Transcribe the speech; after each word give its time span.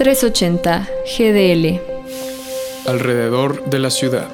380 0.00 0.88
GDL. 1.04 1.78
Alrededor 2.88 3.68
de 3.68 3.78
la 3.78 3.90
ciudad. 3.90 4.30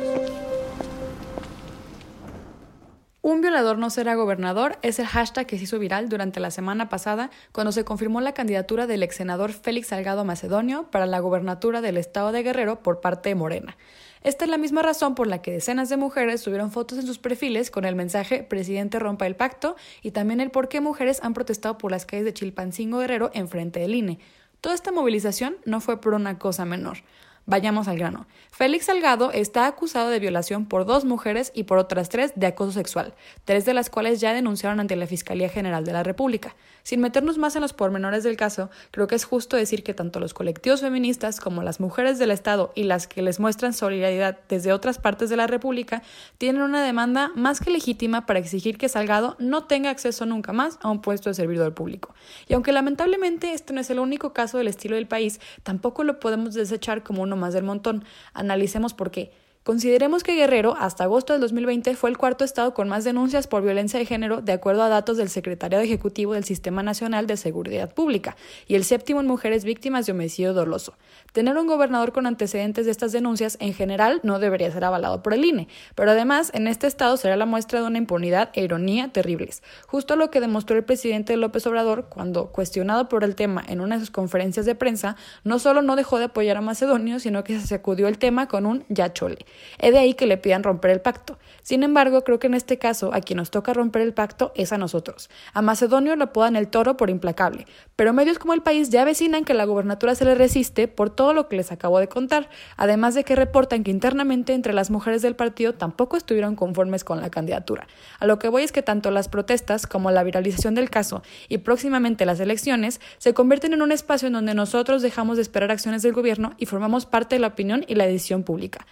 Un 3.20 3.40
violador 3.40 3.76
no 3.76 3.90
será 3.90 4.14
gobernador 4.14 4.78
es 4.82 5.00
el 5.00 5.06
hashtag 5.06 5.48
que 5.48 5.58
se 5.58 5.64
hizo 5.64 5.80
viral 5.80 6.08
durante 6.08 6.38
la 6.38 6.52
semana 6.52 6.88
pasada 6.88 7.30
cuando 7.50 7.72
se 7.72 7.84
confirmó 7.84 8.20
la 8.20 8.32
candidatura 8.32 8.86
del 8.86 9.02
ex 9.02 9.16
senador 9.16 9.52
Félix 9.52 9.88
Salgado 9.88 10.24
Macedonio 10.24 10.88
para 10.92 11.04
la 11.04 11.18
gobernatura 11.18 11.80
del 11.80 11.96
estado 11.96 12.30
de 12.30 12.44
Guerrero 12.44 12.84
por 12.84 13.00
parte 13.00 13.30
de 13.30 13.34
Morena. 13.34 13.76
Esta 14.22 14.44
es 14.44 14.50
la 14.52 14.58
misma 14.58 14.82
razón 14.82 15.16
por 15.16 15.26
la 15.26 15.42
que 15.42 15.50
decenas 15.50 15.88
de 15.88 15.96
mujeres 15.96 16.42
subieron 16.42 16.70
fotos 16.70 16.98
en 16.98 17.06
sus 17.06 17.18
perfiles 17.18 17.72
con 17.72 17.84
el 17.84 17.96
mensaje 17.96 18.44
Presidente 18.44 19.00
rompa 19.00 19.26
el 19.26 19.34
pacto 19.34 19.74
y 20.00 20.12
también 20.12 20.40
el 20.40 20.52
por 20.52 20.68
qué 20.68 20.80
mujeres 20.80 21.18
han 21.24 21.34
protestado 21.34 21.76
por 21.76 21.90
las 21.90 22.06
calles 22.06 22.24
de 22.24 22.34
Chilpancingo 22.34 22.98
Guerrero 22.98 23.32
en 23.34 23.48
frente 23.48 23.80
del 23.80 23.96
INE. 23.96 24.20
Toda 24.66 24.74
esta 24.74 24.90
movilización 24.90 25.58
no 25.64 25.80
fue 25.80 26.00
por 26.00 26.12
una 26.12 26.40
cosa 26.40 26.64
menor. 26.64 27.04
Vayamos 27.48 27.86
al 27.86 27.96
grano. 27.96 28.26
Félix 28.50 28.86
Salgado 28.86 29.30
está 29.30 29.68
acusado 29.68 30.10
de 30.10 30.18
violación 30.18 30.66
por 30.66 30.84
dos 30.84 31.04
mujeres 31.04 31.52
y 31.54 31.62
por 31.62 31.78
otras 31.78 32.08
tres 32.08 32.32
de 32.34 32.46
acoso 32.48 32.72
sexual, 32.72 33.14
tres 33.44 33.64
de 33.64 33.72
las 33.72 33.88
cuales 33.88 34.20
ya 34.20 34.32
denunciaron 34.32 34.80
ante 34.80 34.96
la 34.96 35.06
Fiscalía 35.06 35.48
General 35.48 35.84
de 35.84 35.92
la 35.92 36.02
República. 36.02 36.56
Sin 36.82 37.00
meternos 37.00 37.36
más 37.36 37.54
en 37.54 37.62
los 37.62 37.72
pormenores 37.72 38.24
del 38.24 38.36
caso, 38.36 38.70
creo 38.92 39.08
que 39.08 39.14
es 39.14 39.24
justo 39.24 39.56
decir 39.56 39.82
que 39.82 39.92
tanto 39.92 40.20
los 40.20 40.34
colectivos 40.34 40.80
feministas 40.80 41.40
como 41.40 41.62
las 41.62 41.80
mujeres 41.80 42.18
del 42.18 42.30
Estado 42.30 42.72
y 42.74 42.84
las 42.84 43.06
que 43.06 43.22
les 43.22 43.40
muestran 43.40 43.72
solidaridad 43.72 44.38
desde 44.48 44.72
otras 44.72 44.98
partes 44.98 45.28
de 45.28 45.36
la 45.36 45.46
República 45.46 46.02
tienen 46.38 46.62
una 46.62 46.82
demanda 46.82 47.32
más 47.34 47.60
que 47.60 47.70
legítima 47.70 48.24
para 48.24 48.38
exigir 48.38 48.78
que 48.78 48.88
Salgado 48.88 49.36
no 49.38 49.64
tenga 49.64 49.90
acceso 49.90 50.26
nunca 50.26 50.52
más 50.52 50.78
a 50.80 50.88
un 50.88 51.00
puesto 51.00 51.28
de 51.28 51.34
servidor 51.34 51.74
público. 51.74 52.14
Y 52.48 52.54
aunque 52.54 52.72
lamentablemente 52.72 53.52
este 53.52 53.72
no 53.72 53.80
es 53.80 53.90
el 53.90 53.98
único 53.98 54.32
caso 54.32 54.58
del 54.58 54.68
estilo 54.68 54.96
del 54.96 55.06
país, 55.06 55.40
tampoco 55.62 56.04
lo 56.04 56.20
podemos 56.20 56.54
desechar 56.54 57.02
como 57.02 57.26
más 57.36 57.54
del 57.54 57.64
montón. 57.64 58.04
Analicemos 58.34 58.94
por 58.94 59.10
qué. 59.10 59.32
Consideremos 59.66 60.22
que 60.22 60.36
Guerrero, 60.36 60.76
hasta 60.78 61.02
agosto 61.02 61.32
del 61.32 61.42
2020, 61.42 61.96
fue 61.96 62.08
el 62.08 62.16
cuarto 62.16 62.44
estado 62.44 62.72
con 62.72 62.88
más 62.88 63.02
denuncias 63.02 63.48
por 63.48 63.64
violencia 63.64 63.98
de 63.98 64.06
género, 64.06 64.40
de 64.40 64.52
acuerdo 64.52 64.84
a 64.84 64.88
datos 64.88 65.16
del 65.16 65.28
Secretariado 65.28 65.82
Ejecutivo 65.82 66.34
del 66.34 66.44
Sistema 66.44 66.84
Nacional 66.84 67.26
de 67.26 67.36
Seguridad 67.36 67.92
Pública, 67.92 68.36
y 68.68 68.76
el 68.76 68.84
séptimo 68.84 69.18
en 69.18 69.26
mujeres 69.26 69.64
víctimas 69.64 70.06
de 70.06 70.12
homicidio 70.12 70.54
doloso. 70.54 70.94
Tener 71.32 71.58
un 71.58 71.66
gobernador 71.66 72.12
con 72.12 72.26
antecedentes 72.28 72.84
de 72.84 72.92
estas 72.92 73.10
denuncias, 73.10 73.56
en 73.58 73.74
general, 73.74 74.20
no 74.22 74.38
debería 74.38 74.70
ser 74.70 74.84
avalado 74.84 75.20
por 75.20 75.34
el 75.34 75.44
INE, 75.44 75.66
pero 75.96 76.12
además, 76.12 76.52
en 76.54 76.68
este 76.68 76.86
estado 76.86 77.16
será 77.16 77.36
la 77.36 77.44
muestra 77.44 77.80
de 77.80 77.88
una 77.88 77.98
impunidad 77.98 78.50
e 78.52 78.62
ironía 78.62 79.08
terribles. 79.08 79.64
Justo 79.88 80.14
lo 80.14 80.30
que 80.30 80.40
demostró 80.40 80.76
el 80.76 80.84
presidente 80.84 81.36
López 81.36 81.66
Obrador 81.66 82.06
cuando, 82.08 82.52
cuestionado 82.52 83.08
por 83.08 83.24
el 83.24 83.34
tema 83.34 83.64
en 83.66 83.80
una 83.80 83.96
de 83.96 84.02
sus 84.02 84.12
conferencias 84.12 84.64
de 84.64 84.76
prensa, 84.76 85.16
no 85.42 85.58
solo 85.58 85.82
no 85.82 85.96
dejó 85.96 86.20
de 86.20 86.26
apoyar 86.26 86.56
a 86.56 86.60
Macedonio, 86.60 87.18
sino 87.18 87.42
que 87.42 87.58
se 87.58 87.66
sacudió 87.66 88.06
el 88.06 88.18
tema 88.18 88.46
con 88.46 88.64
un 88.64 88.84
ya 88.88 89.12
chole. 89.12 89.38
Es 89.78 89.92
de 89.92 89.98
ahí 89.98 90.14
que 90.14 90.26
le 90.26 90.36
pidan 90.36 90.62
romper 90.62 90.90
el 90.90 91.00
pacto. 91.00 91.38
Sin 91.62 91.82
embargo, 91.82 92.22
creo 92.22 92.38
que 92.38 92.46
en 92.46 92.54
este 92.54 92.78
caso 92.78 93.12
a 93.12 93.20
quien 93.20 93.38
nos 93.38 93.50
toca 93.50 93.72
romper 93.72 94.02
el 94.02 94.14
pacto 94.14 94.52
es 94.54 94.72
a 94.72 94.78
nosotros. 94.78 95.28
A 95.52 95.62
Macedonio 95.62 96.14
lo 96.14 96.24
apodan 96.24 96.54
el 96.54 96.68
toro 96.68 96.96
por 96.96 97.10
implacable, 97.10 97.66
pero 97.96 98.12
medios 98.12 98.38
como 98.38 98.52
el 98.52 98.62
país 98.62 98.90
ya 98.90 99.04
vecinan 99.04 99.44
que 99.44 99.54
la 99.54 99.64
gobernatura 99.64 100.14
se 100.14 100.24
le 100.24 100.34
resiste 100.34 100.86
por 100.88 101.10
todo 101.10 101.34
lo 101.34 101.48
que 101.48 101.56
les 101.56 101.72
acabo 101.72 101.98
de 101.98 102.08
contar, 102.08 102.48
además 102.76 103.14
de 103.14 103.24
que 103.24 103.34
reportan 103.34 103.82
que 103.82 103.90
internamente 103.90 104.54
entre 104.54 104.72
las 104.72 104.90
mujeres 104.90 105.22
del 105.22 105.34
partido 105.34 105.74
tampoco 105.74 106.16
estuvieron 106.16 106.56
conformes 106.56 107.04
con 107.04 107.20
la 107.20 107.30
candidatura. 107.30 107.86
A 108.20 108.26
lo 108.26 108.38
que 108.38 108.48
voy 108.48 108.62
es 108.62 108.72
que 108.72 108.82
tanto 108.82 109.10
las 109.10 109.28
protestas 109.28 109.86
como 109.86 110.10
la 110.10 110.22
viralización 110.22 110.74
del 110.74 110.90
caso 110.90 111.22
y 111.48 111.58
próximamente 111.58 112.26
las 112.26 112.40
elecciones 112.40 113.00
se 113.18 113.34
convierten 113.34 113.72
en 113.72 113.82
un 113.82 113.92
espacio 113.92 114.28
en 114.28 114.34
donde 114.34 114.54
nosotros 114.54 115.02
dejamos 115.02 115.36
de 115.36 115.42
esperar 115.42 115.70
acciones 115.70 116.02
del 116.02 116.12
gobierno 116.12 116.54
y 116.58 116.66
formamos 116.66 117.06
parte 117.06 117.36
de 117.36 117.40
la 117.40 117.48
opinión 117.48 117.84
y 117.88 117.94
la 117.94 118.06
decisión 118.06 118.42
pública. 118.42 118.86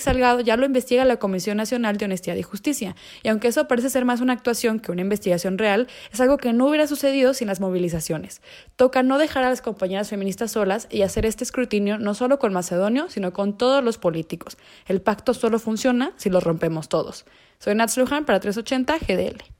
Salgado 0.00 0.40
ya 0.40 0.56
lo 0.56 0.66
investiga 0.66 1.04
la 1.04 1.18
Comisión 1.18 1.56
Nacional 1.56 1.96
de 1.96 2.04
Honestidad 2.04 2.36
y 2.36 2.42
Justicia, 2.42 2.96
y 3.22 3.28
aunque 3.28 3.48
eso 3.48 3.68
parece 3.68 3.90
ser 3.90 4.04
más 4.04 4.20
una 4.20 4.32
actuación 4.32 4.80
que 4.80 4.92
una 4.92 5.02
investigación 5.02 5.58
real, 5.58 5.88
es 6.12 6.20
algo 6.20 6.36
que 6.36 6.52
no 6.52 6.66
hubiera 6.66 6.86
sucedido 6.86 7.34
sin 7.34 7.48
las 7.48 7.60
movilizaciones. 7.60 8.42
Toca 8.76 9.02
no 9.02 9.18
dejar 9.18 9.44
a 9.44 9.50
las 9.50 9.62
compañeras 9.62 10.10
feministas 10.10 10.52
solas 10.52 10.88
y 10.90 11.02
hacer 11.02 11.26
este 11.26 11.44
escrutinio 11.44 11.98
no 11.98 12.14
solo 12.14 12.38
con 12.38 12.52
Macedonio, 12.52 13.08
sino 13.08 13.32
con 13.32 13.56
todos 13.56 13.82
los 13.82 13.98
políticos. 13.98 14.56
El 14.86 15.00
pacto 15.00 15.34
solo 15.34 15.58
funciona 15.58 16.12
si 16.16 16.30
lo 16.30 16.40
rompemos 16.40 16.88
todos. 16.88 17.24
Soy 17.58 17.74
Nats 17.74 17.96
Luján 17.96 18.24
para 18.24 18.40
380 18.40 18.98
GDL. 18.98 19.55